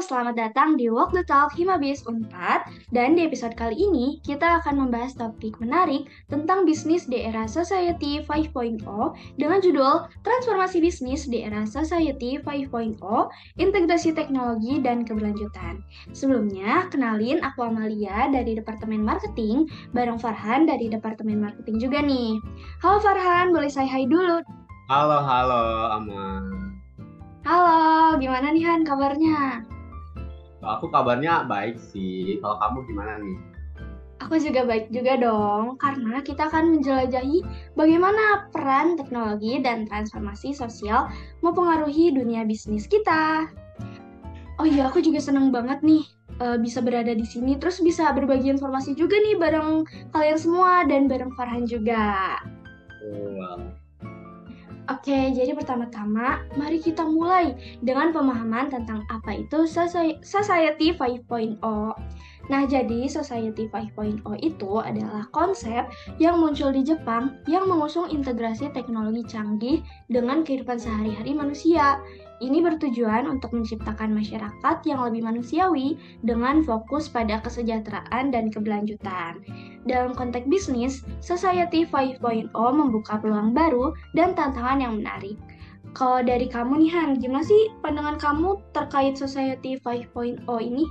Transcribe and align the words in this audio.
selamat 0.00 0.32
datang 0.32 0.80
di 0.80 0.88
Walk 0.88 1.12
the 1.12 1.20
Talk 1.20 1.52
Himabis 1.52 2.08
Unpad 2.08 2.64
dan 2.88 3.20
di 3.20 3.28
episode 3.28 3.52
kali 3.52 3.76
ini 3.76 4.16
kita 4.24 4.64
akan 4.64 4.88
membahas 4.88 5.12
topik 5.12 5.60
menarik 5.60 6.08
tentang 6.32 6.64
bisnis 6.64 7.04
di 7.04 7.20
era 7.20 7.44
Society 7.44 8.24
5.0 8.24 8.80
dengan 9.36 9.60
judul 9.60 10.08
Transformasi 10.24 10.80
Bisnis 10.80 11.28
di 11.28 11.44
era 11.44 11.68
Society 11.68 12.40
5.0, 12.40 12.96
Integrasi 13.60 14.16
Teknologi 14.16 14.80
dan 14.80 15.04
Keberlanjutan. 15.04 15.84
Sebelumnya, 16.16 16.88
kenalin 16.88 17.44
aku 17.44 17.68
Amalia 17.68 18.32
dari 18.32 18.56
Departemen 18.56 19.04
Marketing, 19.04 19.68
bareng 19.92 20.16
Farhan 20.16 20.64
dari 20.64 20.88
Departemen 20.88 21.44
Marketing 21.44 21.76
juga 21.76 22.00
nih. 22.00 22.40
Halo 22.80 23.04
Farhan, 23.04 23.52
boleh 23.52 23.68
saya 23.68 23.92
hai 23.92 24.08
dulu? 24.08 24.40
Halo, 24.88 25.20
halo 25.20 25.92
Aman. 25.92 26.80
Halo, 27.44 28.16
gimana 28.16 28.48
nih 28.56 28.64
Han 28.64 28.88
kabarnya? 28.88 29.68
Aku 30.60 30.92
kabarnya 30.92 31.48
baik 31.48 31.80
sih. 31.80 32.36
Kalau 32.44 32.56
kamu 32.60 32.78
gimana 32.88 33.16
nih? 33.20 33.36
Aku 34.20 34.36
juga 34.36 34.68
baik 34.68 34.92
juga 34.92 35.16
dong, 35.16 35.80
karena 35.80 36.20
kita 36.20 36.52
akan 36.52 36.76
menjelajahi 36.76 37.40
bagaimana 37.72 38.52
peran 38.52 39.00
teknologi 39.00 39.64
dan 39.64 39.88
transformasi 39.88 40.52
sosial 40.52 41.08
mempengaruhi 41.40 42.12
dunia 42.12 42.44
bisnis 42.44 42.84
kita. 42.84 43.48
Oh 44.60 44.68
iya, 44.68 44.92
aku 44.92 45.00
juga 45.00 45.24
seneng 45.24 45.48
banget 45.48 45.80
nih 45.80 46.04
uh, 46.36 46.60
bisa 46.60 46.84
berada 46.84 47.16
di 47.16 47.24
sini, 47.24 47.56
terus 47.56 47.80
bisa 47.80 48.12
berbagi 48.12 48.52
informasi 48.52 48.92
juga 48.92 49.16
nih 49.16 49.40
bareng 49.40 49.88
kalian 50.12 50.36
semua 50.36 50.84
dan 50.84 51.08
bareng 51.08 51.32
Farhan 51.32 51.64
juga. 51.64 52.36
Wow. 53.08 53.79
Oke, 54.90 55.30
jadi 55.30 55.54
pertama-tama 55.54 56.42
mari 56.58 56.82
kita 56.82 57.06
mulai 57.06 57.54
dengan 57.78 58.10
pemahaman 58.10 58.74
tentang 58.74 59.06
apa 59.06 59.38
itu 59.38 59.62
Society 59.62 60.90
5.0. 60.90 61.62
Nah, 62.50 62.62
jadi 62.66 63.06
Society 63.06 63.70
5.0 63.70 64.26
itu 64.42 64.72
adalah 64.82 65.30
konsep 65.30 65.86
yang 66.18 66.42
muncul 66.42 66.74
di 66.74 66.82
Jepang 66.82 67.38
yang 67.46 67.70
mengusung 67.70 68.10
integrasi 68.10 68.74
teknologi 68.74 69.22
canggih 69.30 69.78
dengan 70.10 70.42
kehidupan 70.42 70.82
sehari-hari 70.82 71.38
manusia. 71.38 72.02
Ini 72.40 72.64
bertujuan 72.64 73.28
untuk 73.28 73.52
menciptakan 73.52 74.16
masyarakat 74.16 74.76
yang 74.88 75.04
lebih 75.04 75.28
manusiawi 75.28 76.00
dengan 76.24 76.64
fokus 76.64 77.04
pada 77.04 77.36
kesejahteraan 77.44 78.32
dan 78.32 78.48
keberlanjutan. 78.48 79.44
Dalam 79.84 80.16
konteks 80.16 80.48
bisnis, 80.48 81.04
Society 81.20 81.84
5.0 81.84 82.48
membuka 82.52 83.20
peluang 83.20 83.52
baru 83.52 83.92
dan 84.16 84.32
tantangan 84.32 84.80
yang 84.80 85.04
menarik. 85.04 85.36
Kalau 85.92 86.24
dari 86.24 86.48
kamu 86.48 86.80
nih 86.80 86.90
Han, 86.96 87.10
gimana 87.20 87.44
sih 87.44 87.68
pandangan 87.84 88.16
kamu 88.16 88.56
terkait 88.72 89.20
Society 89.20 89.76
5.0 89.76 90.40
ini? 90.64 90.88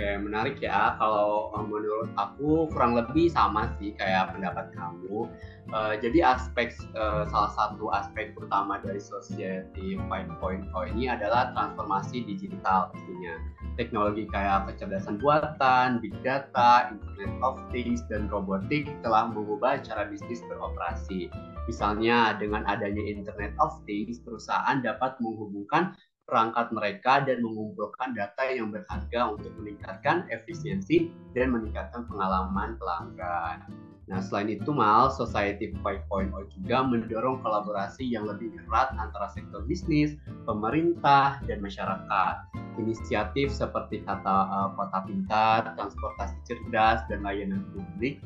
Oke, 0.00 0.16
menarik 0.16 0.56
ya. 0.64 0.96
Kalau 0.96 1.52
eh, 1.52 1.60
menurut 1.60 2.08
aku 2.16 2.72
kurang 2.72 2.96
lebih 2.96 3.28
sama 3.28 3.68
sih 3.76 3.92
kayak 4.00 4.32
pendapat 4.32 4.72
kamu. 4.72 5.28
Uh, 5.76 5.92
jadi 6.00 6.34
aspek 6.34 6.72
uh, 6.96 7.28
salah 7.28 7.52
satu 7.52 7.92
aspek 7.92 8.32
utama 8.40 8.80
dari 8.80 8.96
Society 8.96 10.00
5.0 10.08 10.72
ini 10.96 11.12
adalah 11.12 11.52
transformasi 11.52 12.24
digital 12.24 12.88
pastinya. 12.88 13.36
Teknologi 13.76 14.24
kayak 14.32 14.72
kecerdasan 14.72 15.20
buatan, 15.20 16.00
big 16.00 16.16
data, 16.24 16.96
Internet 16.96 17.32
of 17.44 17.60
Things, 17.68 18.00
dan 18.08 18.32
robotik 18.32 18.88
telah 19.04 19.28
mengubah 19.28 19.84
cara 19.84 20.08
bisnis 20.08 20.40
beroperasi. 20.48 21.28
Misalnya 21.68 22.40
dengan 22.40 22.64
adanya 22.64 23.04
Internet 23.04 23.52
of 23.60 23.76
Things, 23.84 24.16
perusahaan 24.24 24.80
dapat 24.80 25.20
menghubungkan 25.20 25.92
perangkat 26.30 26.70
mereka 26.70 27.26
dan 27.26 27.42
mengumpulkan 27.42 28.14
data 28.14 28.46
yang 28.46 28.70
berharga 28.70 29.34
untuk 29.34 29.50
meningkatkan 29.58 30.30
efisiensi 30.30 31.10
dan 31.34 31.50
meningkatkan 31.50 32.06
pengalaman 32.06 32.78
pelanggan. 32.78 33.66
Nah, 34.10 34.18
selain 34.18 34.50
itu, 34.50 34.74
Mal, 34.74 35.06
Society 35.14 35.70
5.0 35.86 36.10
juga 36.50 36.82
mendorong 36.82 37.46
kolaborasi 37.46 38.02
yang 38.10 38.26
lebih 38.26 38.50
erat 38.66 38.90
antara 38.98 39.30
sektor 39.30 39.62
bisnis, 39.62 40.18
pemerintah, 40.50 41.38
dan 41.46 41.62
masyarakat. 41.62 42.34
Inisiatif 42.82 43.54
seperti 43.54 44.02
kata 44.02 44.50
uh, 44.50 44.74
kota 44.74 45.06
pintar, 45.06 45.78
transportasi 45.78 46.34
cerdas, 46.42 47.06
dan 47.06 47.22
layanan 47.22 47.62
publik 47.70 48.18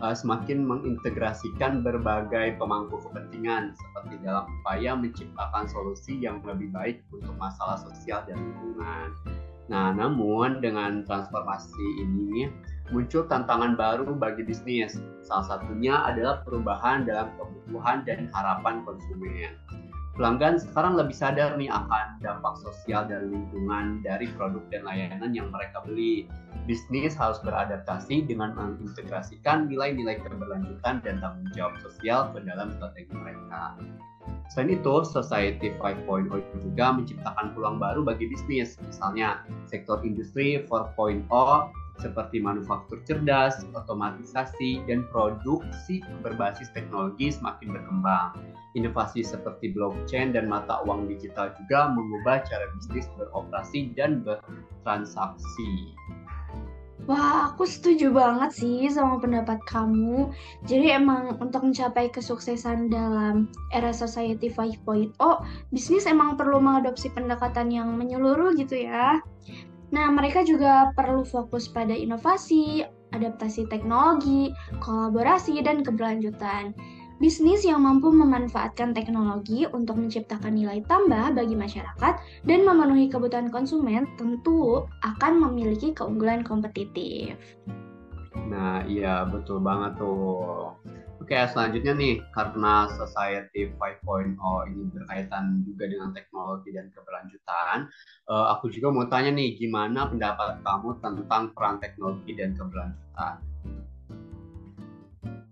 uh, 0.00 0.16
semakin 0.16 0.64
mengintegrasikan 0.64 1.80
berbagai 1.80 2.56
pemangku 2.60 3.00
kepentingan 3.08 3.72
seperti 3.76 4.20
dalam 4.24 4.48
upaya 4.60 4.92
menciptakan 4.96 5.64
solusi 5.68 6.18
yang 6.20 6.40
lebih 6.44 6.72
baik 6.72 7.00
untuk 7.12 7.34
masalah 7.40 7.80
sosial 7.80 8.24
dan 8.28 8.36
lingkungan. 8.36 9.08
Nah, 9.66 9.90
namun 9.90 10.62
dengan 10.62 11.02
transformasi 11.02 11.86
ini 11.98 12.46
muncul 12.94 13.26
tantangan 13.26 13.74
baru 13.74 14.14
bagi 14.14 14.46
bisnis. 14.46 14.94
Salah 15.26 15.58
satunya 15.58 16.06
adalah 16.06 16.46
perubahan 16.46 17.02
dalam 17.02 17.34
kebutuhan 17.34 18.06
dan 18.06 18.30
harapan 18.30 18.86
konsumen. 18.86 19.58
Pelanggan 20.16 20.56
sekarang 20.56 20.96
lebih 20.96 21.12
sadar 21.12 21.60
nih 21.60 21.68
akan 21.68 22.24
dampak 22.24 22.56
sosial 22.64 23.04
dan 23.04 23.28
lingkungan 23.28 24.00
dari 24.00 24.24
produk 24.32 24.64
dan 24.72 24.88
layanan 24.88 25.36
yang 25.36 25.52
mereka 25.52 25.84
beli. 25.84 26.24
Bisnis 26.64 27.12
harus 27.12 27.36
beradaptasi 27.44 28.24
dengan 28.24 28.56
mengintegrasikan 28.56 29.68
nilai-nilai 29.68 30.16
keberlanjutan 30.24 31.04
dan 31.04 31.20
tanggung 31.20 31.52
jawab 31.52 31.76
sosial 31.84 32.32
ke 32.32 32.40
dalam 32.48 32.72
strategi 32.80 33.12
mereka. 33.12 33.76
Selain 34.48 34.72
itu, 34.72 35.04
Society 35.04 35.76
5.0 35.78 36.32
juga 36.64 36.86
menciptakan 36.96 37.52
peluang 37.52 37.76
baru 37.76 38.00
bagi 38.00 38.32
bisnis, 38.32 38.80
misalnya 38.80 39.44
sektor 39.68 40.00
industri 40.00 40.64
4.0 40.64 41.28
seperti 42.00 42.40
manufaktur 42.40 43.00
cerdas, 43.08 43.64
otomatisasi, 43.72 44.84
dan 44.84 45.08
produksi 45.08 46.04
berbasis 46.20 46.68
teknologi 46.76 47.32
semakin 47.32 47.76
berkembang. 47.76 48.30
Inovasi 48.76 49.24
seperti 49.24 49.72
blockchain 49.72 50.36
dan 50.36 50.52
mata 50.52 50.84
uang 50.84 51.08
digital 51.08 51.52
juga 51.56 51.88
mengubah 51.92 52.44
cara 52.44 52.68
bisnis 52.76 53.08
beroperasi 53.16 53.96
dan 53.96 54.20
bertransaksi. 54.20 55.96
Wah, 57.06 57.54
aku 57.54 57.62
setuju 57.70 58.10
banget 58.10 58.50
sih 58.50 58.90
sama 58.90 59.22
pendapat 59.22 59.62
kamu. 59.70 60.34
Jadi 60.66 60.90
emang 60.90 61.38
untuk 61.38 61.62
mencapai 61.62 62.10
kesuksesan 62.10 62.90
dalam 62.90 63.46
era 63.70 63.94
society 63.94 64.50
5.0, 64.50 65.14
bisnis 65.70 66.02
emang 66.10 66.34
perlu 66.34 66.58
mengadopsi 66.58 67.14
pendekatan 67.14 67.70
yang 67.70 67.94
menyeluruh 67.94 68.58
gitu 68.58 68.90
ya. 68.90 69.22
Nah, 69.94 70.10
mereka 70.10 70.42
juga 70.42 70.90
perlu 70.98 71.22
fokus 71.22 71.70
pada 71.70 71.94
inovasi, 71.94 72.82
adaptasi 73.14 73.70
teknologi, 73.70 74.50
kolaborasi, 74.82 75.62
dan 75.62 75.86
keberlanjutan. 75.86 76.74
Bisnis 77.16 77.64
yang 77.64 77.80
mampu 77.80 78.12
memanfaatkan 78.12 78.92
teknologi 78.92 79.64
untuk 79.64 79.96
menciptakan 79.96 80.52
nilai 80.52 80.84
tambah 80.84 81.32
bagi 81.32 81.56
masyarakat 81.56 82.14
dan 82.44 82.60
memenuhi 82.60 83.08
kebutuhan 83.08 83.48
konsumen 83.48 84.04
tentu 84.20 84.84
akan 85.00 85.40
memiliki 85.48 85.96
keunggulan 85.96 86.44
kompetitif. 86.44 87.40
Nah, 88.52 88.84
iya 88.84 89.24
betul 89.24 89.64
banget 89.64 89.96
tuh. 89.96 90.76
Oke, 91.26 91.34
selanjutnya 91.50 91.90
nih, 91.98 92.22
karena 92.30 92.86
Society 92.86 93.66
5.0 93.82 94.38
ini 94.70 94.86
berkaitan 94.94 95.66
juga 95.66 95.90
dengan 95.90 96.14
teknologi 96.14 96.70
dan 96.70 96.86
keberlanjutan, 96.94 97.90
uh, 98.30 98.54
aku 98.54 98.70
juga 98.70 98.94
mau 98.94 99.10
tanya 99.10 99.34
nih, 99.34 99.58
gimana 99.58 100.06
pendapat 100.06 100.62
kamu 100.62 101.02
tentang 101.02 101.50
peran 101.50 101.82
teknologi 101.82 102.30
dan 102.30 102.54
keberlanjutan? 102.54 103.42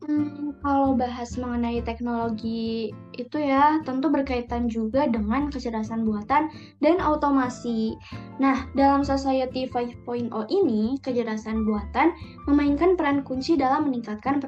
Hmm, 0.07 0.55
kalau 0.63 0.95
bahas 0.95 1.35
mengenai 1.41 1.83
teknologi 1.83 2.95
itu 3.19 3.37
ya 3.41 3.83
tentu 3.83 4.13
berkaitan 4.15 4.71
juga 4.71 5.11
dengan 5.11 5.51
kecerdasan 5.51 6.07
buatan 6.07 6.55
dan 6.85 7.03
otomasi. 7.03 7.99
Nah, 8.39 8.71
dalam 8.79 9.03
Society 9.03 9.67
5.0 9.67 10.31
ini, 10.55 11.03
kecerdasan 11.03 11.67
buatan 11.67 12.15
memainkan 12.47 12.95
peran 12.95 13.27
kunci 13.27 13.59
dalam 13.59 13.91
meningkatkan 13.91 14.39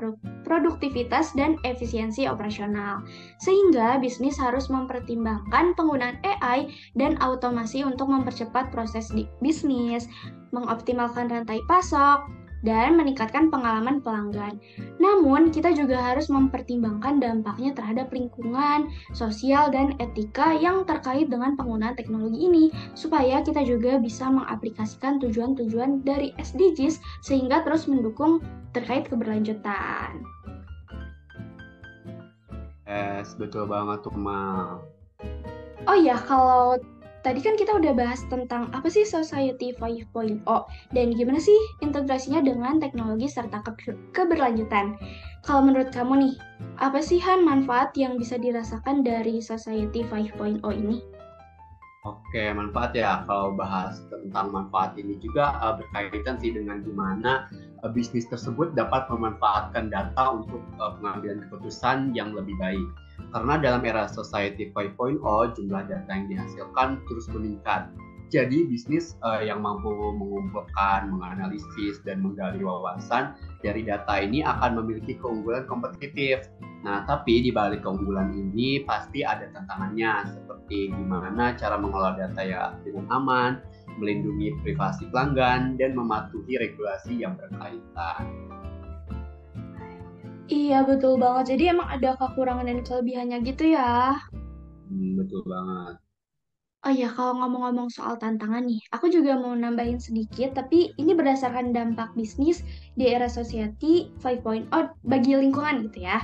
produktivitas 0.47 1.35
dan 1.35 1.59
efisiensi 1.67 2.31
operasional. 2.31 3.03
Sehingga 3.43 3.99
bisnis 3.99 4.39
harus 4.39 4.71
mempertimbangkan 4.71 5.75
penggunaan 5.75 6.23
AI 6.23 6.71
dan 6.95 7.19
otomasi 7.19 7.83
untuk 7.83 8.07
mempercepat 8.07 8.71
proses 8.71 9.11
bisnis, 9.43 10.07
mengoptimalkan 10.55 11.27
rantai 11.27 11.59
pasok, 11.67 12.31
dan 12.67 12.99
meningkatkan 12.99 13.47
pengalaman 13.53 14.03
pelanggan. 14.03 14.59
Namun, 14.99 15.55
kita 15.55 15.71
juga 15.71 16.03
harus 16.03 16.27
mempertimbangkan 16.27 17.23
dampaknya 17.23 17.71
terhadap 17.77 18.11
lingkungan, 18.11 18.91
sosial, 19.15 19.71
dan 19.71 19.95
etika 20.03 20.51
yang 20.59 20.83
terkait 20.83 21.31
dengan 21.31 21.55
penggunaan 21.55 21.95
teknologi 21.95 22.51
ini, 22.51 22.65
supaya 22.99 23.39
kita 23.47 23.63
juga 23.63 24.03
bisa 24.03 24.27
mengaplikasikan 24.27 25.23
tujuan-tujuan 25.23 26.03
dari 26.03 26.35
SDGs 26.43 26.99
sehingga 27.23 27.63
terus 27.63 27.87
mendukung 27.87 28.43
terkait 28.75 29.07
keberlanjutan. 29.07 30.36
Yes, 32.87 33.35
betul 33.35 33.67
banget 33.67 34.07
tuh, 34.07 34.15
Ma. 34.15 34.79
Oh 35.91 35.99
ya, 35.99 36.15
kalau 36.19 36.79
tadi 37.27 37.43
kan 37.43 37.59
kita 37.59 37.75
udah 37.75 37.91
bahas 37.99 38.23
tentang 38.31 38.71
apa 38.71 38.87
sih 38.87 39.03
Society 39.03 39.75
5.0 39.75 40.47
dan 40.95 41.07
gimana 41.11 41.43
sih 41.43 41.59
integrasinya 41.83 42.39
dengan 42.47 42.79
teknologi 42.79 43.27
serta 43.27 43.67
ke 43.67 43.91
keberlanjutan. 44.15 44.95
Kalau 45.43 45.67
menurut 45.67 45.91
kamu 45.91 46.31
nih, 46.31 46.35
apa 46.79 47.03
sih 47.03 47.19
Han 47.23 47.43
manfaat 47.43 47.91
yang 47.99 48.15
bisa 48.15 48.39
dirasakan 48.39 49.03
dari 49.03 49.43
Society 49.43 50.07
5.0 50.07 50.63
ini? 50.71 51.03
Oke, 52.07 52.55
manfaat 52.55 52.95
ya. 52.95 53.27
Kalau 53.27 53.59
bahas 53.59 53.99
tentang 54.07 54.55
manfaat 54.55 54.95
ini 54.95 55.19
juga 55.19 55.59
uh, 55.59 55.75
berkaitan 55.75 56.39
sih 56.39 56.55
dengan 56.55 56.79
gimana 56.87 57.51
uh, 57.83 57.91
bisnis 57.91 58.31
tersebut 58.31 58.79
dapat 58.79 59.11
memanfaatkan 59.11 59.91
data 59.91 60.39
untuk 60.39 60.63
uh, 60.79 60.95
pengambilan 61.03 61.43
keputusan 61.51 62.15
yang 62.15 62.31
lebih 62.31 62.55
baik. 62.63 62.87
Karena 63.35 63.59
dalam 63.59 63.83
era 63.83 64.07
Society 64.07 64.71
5.0, 64.71 65.19
jumlah 65.59 65.83
data 65.91 66.11
yang 66.15 66.31
dihasilkan 66.31 67.03
terus 67.11 67.27
meningkat. 67.35 67.91
Jadi 68.27 68.67
bisnis 68.67 69.15
uh, 69.23 69.39
yang 69.39 69.63
mampu 69.63 69.91
mengumpulkan, 69.95 71.09
menganalisis, 71.15 72.03
dan 72.03 72.21
menggali 72.21 72.59
wawasan 72.63 73.39
dari 73.63 73.87
data 73.87 74.19
ini 74.19 74.43
akan 74.43 74.83
memiliki 74.83 75.15
keunggulan 75.19 75.65
kompetitif 75.71 76.51
Nah, 76.87 77.03
tapi 77.03 77.43
di 77.43 77.51
balik 77.51 77.83
keunggulan 77.83 78.31
ini 78.31 78.87
pasti 78.87 79.27
ada 79.27 79.51
tantangannya 79.51 80.31
seperti 80.31 80.95
gimana 80.95 81.51
cara 81.59 81.75
mengelola 81.83 82.15
data 82.15 82.43
ya 82.47 82.79
dengan 82.87 83.11
aman, 83.11 83.59
melindungi 83.99 84.55
privasi 84.63 85.11
pelanggan, 85.11 85.75
dan 85.83 85.99
mematuhi 85.99 86.55
regulasi 86.63 87.27
yang 87.27 87.35
berkaitan. 87.35 88.23
Iya 90.47 90.87
betul 90.87 91.19
banget. 91.19 91.59
Jadi 91.59 91.75
emang 91.75 91.91
ada 91.91 92.15
kekurangan 92.15 92.71
dan 92.71 92.79
kelebihannya 92.87 93.43
gitu 93.43 93.75
ya. 93.75 94.23
Hmm, 94.87 95.19
betul 95.19 95.43
banget. 95.43 96.06
Oh 96.87 96.95
iya, 96.95 97.11
kalau 97.11 97.35
ngomong-ngomong 97.43 97.91
soal 97.91 98.15
tantangan 98.15 98.63
nih, 98.63 98.79
aku 98.95 99.11
juga 99.11 99.35
mau 99.35 99.51
nambahin 99.59 99.99
sedikit, 99.99 100.55
tapi 100.55 100.95
ini 101.03 101.19
berdasarkan 101.19 101.75
dampak 101.75 102.15
bisnis 102.15 102.63
di 102.95 103.11
era 103.11 103.27
society 103.27 104.07
5.0 104.23 104.71
bagi 105.03 105.35
lingkungan 105.35 105.91
gitu 105.91 106.07
ya. 106.07 106.23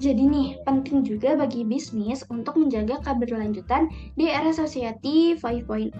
Jadi 0.00 0.24
nih, 0.24 0.48
penting 0.64 1.04
juga 1.04 1.36
bagi 1.36 1.68
bisnis 1.68 2.24
untuk 2.32 2.56
menjaga 2.56 2.96
keberlanjutan 3.04 3.92
di 4.16 4.32
era 4.32 4.48
society 4.56 5.36
5.0. 5.36 5.92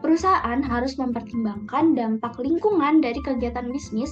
Perusahaan 0.00 0.64
harus 0.64 0.96
mempertimbangkan 0.96 1.92
dampak 1.92 2.32
lingkungan 2.40 3.04
dari 3.04 3.20
kegiatan 3.20 3.68
bisnis 3.68 4.08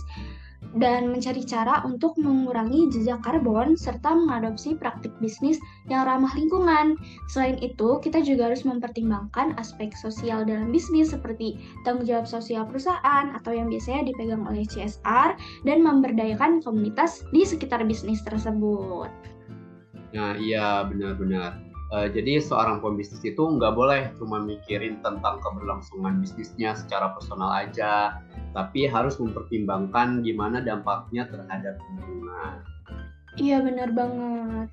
dan 0.78 1.10
mencari 1.10 1.42
cara 1.42 1.82
untuk 1.82 2.14
mengurangi 2.20 2.90
jejak 2.94 3.22
karbon 3.24 3.74
serta 3.74 4.14
mengadopsi 4.14 4.78
praktik 4.78 5.10
bisnis 5.18 5.58
yang 5.90 6.06
ramah 6.06 6.30
lingkungan. 6.36 6.94
Selain 7.32 7.58
itu, 7.58 7.98
kita 7.98 8.22
juga 8.22 8.52
harus 8.52 8.62
mempertimbangkan 8.62 9.58
aspek 9.58 9.90
sosial 9.98 10.46
dalam 10.46 10.70
bisnis 10.70 11.10
seperti 11.10 11.58
tanggung 11.82 12.06
jawab 12.06 12.28
sosial 12.28 12.62
perusahaan 12.66 13.34
atau 13.34 13.50
yang 13.50 13.66
biasanya 13.66 14.10
dipegang 14.10 14.46
oleh 14.46 14.62
CSR 14.68 15.34
dan 15.66 15.78
memberdayakan 15.82 16.62
komunitas 16.62 17.26
di 17.34 17.42
sekitar 17.42 17.82
bisnis 17.82 18.22
tersebut. 18.22 19.10
Nah, 20.10 20.34
iya 20.38 20.82
benar-benar. 20.86 21.69
Uh, 21.90 22.06
jadi 22.06 22.38
seorang 22.38 22.78
pembisnis 22.78 23.18
itu 23.26 23.42
nggak 23.42 23.74
boleh 23.74 24.14
cuma 24.22 24.38
mikirin 24.38 25.02
tentang 25.02 25.42
keberlangsungan 25.42 26.22
bisnisnya 26.22 26.78
secara 26.78 27.10
personal 27.18 27.50
aja, 27.50 28.22
tapi 28.54 28.86
harus 28.86 29.18
mempertimbangkan 29.18 30.22
gimana 30.22 30.62
dampaknya 30.62 31.26
terhadap 31.26 31.82
lingkungan. 31.82 32.62
Iya 33.42 33.62
benar 33.66 33.90
banget. 33.90 34.68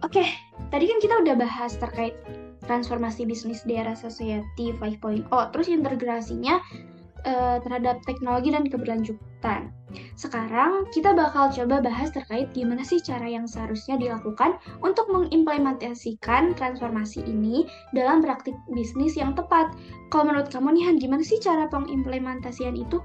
Oke, 0.00 0.24
tadi 0.72 0.84
kan 0.88 0.98
kita 1.04 1.14
udah 1.20 1.36
bahas 1.36 1.76
terkait 1.76 2.16
transformasi 2.64 3.28
bisnis 3.28 3.60
di 3.68 3.76
era 3.76 3.92
society 3.92 4.72
5.0, 4.80 5.28
terus 5.52 5.68
integrasinya 5.68 6.56
uh, 7.24 7.58
terhadap 7.62 8.00
teknologi 8.04 8.52
dan 8.52 8.68
keberlanjutan. 8.68 9.72
Sekarang 10.14 10.86
kita 10.94 11.10
bakal 11.16 11.50
coba 11.50 11.82
bahas 11.82 12.14
terkait 12.14 12.54
gimana 12.54 12.86
sih 12.86 13.02
cara 13.02 13.26
yang 13.26 13.48
seharusnya 13.50 13.98
dilakukan 13.98 14.58
untuk 14.86 15.10
mengimplementasikan 15.10 16.54
transformasi 16.54 17.26
ini 17.26 17.66
dalam 17.90 18.22
praktik 18.22 18.54
bisnis 18.70 19.18
yang 19.18 19.34
tepat. 19.34 19.74
Kalau 20.14 20.30
menurut 20.30 20.50
kamu 20.50 20.78
nih 20.78 20.84
Han, 20.86 20.96
gimana 21.02 21.22
sih 21.26 21.42
cara 21.42 21.66
pengimplementasian 21.66 22.78
itu? 22.78 23.02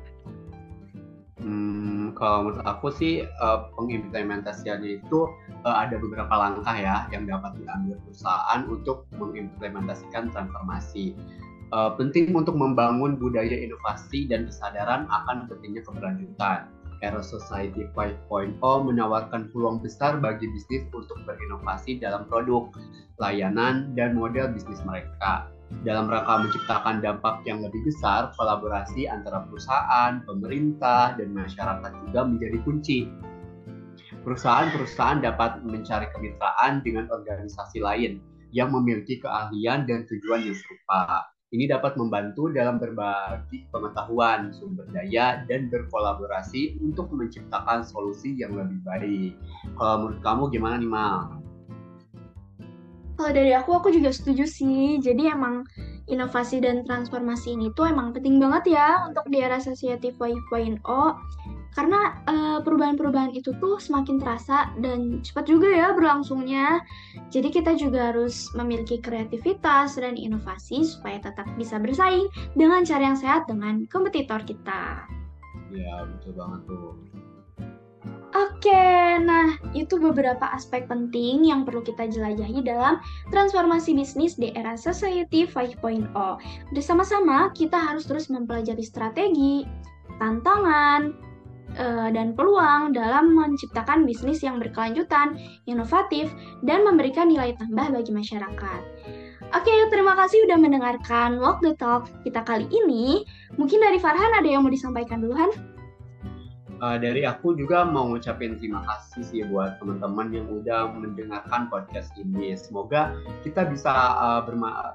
Hmm, 1.45 2.17
kalau 2.17 2.47
menurut 2.47 2.65
aku 2.65 2.89
sih 2.89 3.21
uh, 3.21 3.69
pengimplementasian 3.77 4.81
itu 4.81 5.29
uh, 5.62 5.75
ada 5.77 6.01
beberapa 6.01 6.31
langkah 6.31 6.73
ya 6.73 7.06
yang 7.13 7.29
dapat 7.29 7.53
diambil 7.62 8.01
perusahaan 8.01 8.62
untuk 8.65 9.06
mengimplementasikan 9.13 10.33
transformasi 10.33 11.13
uh, 11.73 11.95
penting 11.97 12.35
untuk 12.35 12.53
membangun 12.53 13.17
budaya 13.17 13.53
inovasi 13.53 14.29
dan 14.29 14.51
kesadaran 14.51 15.09
akan 15.09 15.50
pentingnya 15.50 15.81
keberlanjutan. 15.88 16.69
Era 17.03 17.19
Society 17.19 17.85
5.0 17.94 18.57
menawarkan 18.62 19.51
peluang 19.51 19.83
besar 19.83 20.17
bagi 20.17 20.47
bisnis 20.47 20.88
untuk 20.95 21.21
berinovasi 21.27 22.00
dalam 22.00 22.25
produk, 22.25 22.71
layanan, 23.19 23.94
dan 23.94 24.15
model 24.15 24.50
bisnis 24.56 24.79
mereka. 24.88 25.51
Dalam 25.83 26.07
rangka 26.07 26.45
menciptakan 26.45 27.03
dampak 27.03 27.44
yang 27.44 27.59
lebih 27.59 27.83
besar, 27.83 28.31
kolaborasi 28.38 29.09
antara 29.09 29.44
perusahaan, 29.50 30.23
pemerintah, 30.23 31.17
dan 31.19 31.35
masyarakat 31.35 31.91
juga 32.07 32.21
menjadi 32.23 32.57
kunci. 32.63 33.00
Perusahaan-perusahaan 34.23 35.21
dapat 35.21 35.62
mencari 35.67 36.09
kemitraan 36.15 36.81
dengan 36.81 37.09
organisasi 37.12 37.81
lain 37.81 38.21
yang 38.56 38.71
memiliki 38.71 39.19
keahlian 39.19 39.83
dan 39.85 40.07
tujuan 40.07 40.47
yang 40.47 40.56
serupa 40.56 41.27
ini 41.56 41.72
dapat 41.72 41.96
membantu 41.96 42.52
dalam 42.52 42.75
berbagi 42.75 43.63
pengetahuan, 43.72 44.52
sumber 44.52 44.84
daya, 44.92 45.48
dan 45.48 45.72
berkolaborasi 45.72 46.84
untuk 46.84 47.07
menciptakan 47.16 47.88
solusi 47.88 48.36
yang 48.36 48.60
lebih 48.60 48.84
baik. 48.84 49.31
Kalau 49.80 49.96
menurut 50.04 50.19
kamu 50.19 50.44
gimana 50.52 50.75
nih, 50.75 50.92
Mal? 50.92 51.40
Kalau 53.15 53.32
dari 53.32 53.56
aku, 53.56 53.72
aku 53.79 53.96
juga 53.96 54.12
setuju 54.12 54.44
sih. 54.44 55.00
Jadi 55.00 55.32
emang 55.32 55.63
inovasi 56.12 56.62
dan 56.62 56.86
transformasi 56.86 57.58
ini 57.58 57.74
tuh 57.74 57.89
emang 57.89 58.13
penting 58.13 58.38
banget 58.38 58.77
ya 58.77 59.10
untuk 59.10 59.25
di 59.32 59.41
era 59.41 59.58
Society 59.58 60.13
5.0 60.13 60.84
karena 61.75 62.15
uh, 62.25 62.60
perubahan-perubahan 62.63 63.36
itu 63.36 63.51
tuh 63.60 63.75
semakin 63.77 64.15
terasa 64.17 64.72
dan 64.79 65.20
cepat 65.20 65.46
juga 65.51 65.67
ya 65.67 65.91
berlangsungnya. 65.91 66.79
Jadi 67.29 67.51
kita 67.51 67.75
juga 67.75 68.15
harus 68.15 68.48
memiliki 68.55 69.03
kreativitas 69.03 70.00
dan 70.00 70.15
inovasi 70.15 70.88
supaya 70.88 71.20
tetap 71.20 71.46
bisa 71.60 71.75
bersaing 71.75 72.32
dengan 72.55 72.88
cara 72.88 73.12
yang 73.12 73.20
sehat 73.20 73.46
dengan 73.51 73.84
kompetitor 73.91 74.39
kita. 74.48 75.03
Iya, 75.75 76.08
betul 76.08 76.34
banget 76.39 76.62
tuh. 76.63 76.96
Oke, 78.36 79.15
nah 79.24 79.55
itu 79.72 79.96
beberapa 79.96 80.51
aspek 80.51 80.91
penting 80.91 81.48
yang 81.48 81.63
perlu 81.63 81.79
kita 81.79 82.12
jelajahi 82.12 82.67
dalam 82.67 83.00
transformasi 83.32 83.96
bisnis 83.96 84.36
di 84.36 84.51
era 84.51 84.75
Society 84.75 85.48
5.0. 85.48 86.12
Bersama-sama 86.75 87.55
kita 87.55 87.79
harus 87.79 88.03
terus 88.03 88.27
mempelajari 88.27 88.84
strategi, 88.84 89.63
tantangan, 90.20 91.15
uh, 91.77 92.10
dan 92.12 92.34
peluang 92.34 92.96
dalam 92.96 93.36
menciptakan 93.36 94.03
bisnis 94.08 94.41
yang 94.41 94.60
berkelanjutan, 94.60 95.39
inovatif, 95.67 96.32
dan 96.63 96.84
memberikan 96.84 97.29
nilai 97.29 97.55
tambah 97.55 97.91
bagi 97.91 98.12
masyarakat. 98.12 98.82
Oke, 99.53 99.75
terima 99.94 100.17
kasih 100.17 100.41
sudah 100.50 100.58
mendengarkan 100.58 101.38
Walk 101.38 101.62
the 101.62 101.77
Talk 101.77 102.10
kita 102.25 102.41
kali 102.41 102.65
ini. 102.72 103.24
Mungkin 103.55 103.77
dari 103.77 104.01
Farhan 104.01 104.34
ada 104.36 104.48
yang 104.48 104.65
mau 104.65 104.74
disampaikan 104.74 105.22
duluan? 105.22 105.53
Uh, 106.84 107.00
dari 107.00 107.24
aku 107.24 107.55
juga 107.55 107.88
mau 107.88 108.03
ngucapin 108.12 108.60
terima 108.60 108.84
kasih 108.84 109.24
sih 109.24 109.41
buat 109.48 109.79
teman-teman 109.79 110.27
yang 110.36 110.48
udah 110.51 110.91
mendengarkan 110.91 111.72
podcast 111.72 112.12
ini. 112.20 112.51
Semoga 112.60 113.15
kita 113.48 113.63
bisa 113.70 113.94
uh, 113.96 114.44
berma 114.44 114.91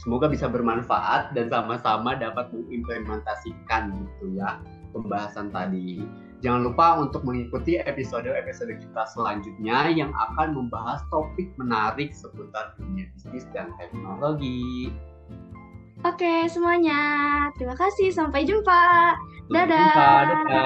semoga 0.00 0.26
bisa 0.26 0.50
bermanfaat 0.50 1.36
dan 1.36 1.46
sama-sama 1.52 2.18
dapat 2.18 2.50
mengimplementasikan 2.50 3.94
gitu 3.94 4.34
ya 4.34 4.58
pembahasan 4.94 5.50
tadi. 5.50 6.06
Jangan 6.44 6.70
lupa 6.70 7.00
untuk 7.02 7.26
mengikuti 7.26 7.80
episode-episode 7.80 8.78
kita 8.78 9.02
selanjutnya 9.10 9.90
yang 9.90 10.14
akan 10.14 10.54
membahas 10.54 11.02
topik 11.10 11.50
menarik 11.58 12.14
seputar 12.14 12.78
dunia 12.78 13.10
bisnis 13.16 13.48
dan 13.50 13.74
teknologi. 13.80 14.94
Oke 16.04 16.46
semuanya, 16.52 17.00
terima 17.56 17.74
kasih. 17.74 18.12
Sampai 18.12 18.46
jumpa. 18.46 19.16
Dadah. 19.48 19.88
Sampai 19.90 20.24
jumpa. 20.30 20.62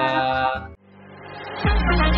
Dadah. 1.49 2.08